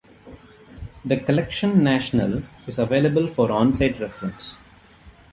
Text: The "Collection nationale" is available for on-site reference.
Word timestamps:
The 1.05 1.17
"Collection 1.19 1.83
nationale" 1.83 2.41
is 2.65 2.79
available 2.79 3.27
for 3.31 3.51
on-site 3.51 3.99
reference. 3.99 4.55